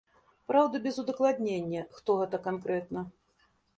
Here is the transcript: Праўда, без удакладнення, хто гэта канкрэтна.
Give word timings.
Праўда, 0.51 0.79
без 0.85 0.95
удакладнення, 1.03 1.83
хто 1.99 2.17
гэта 2.23 2.37
канкрэтна. 2.49 3.09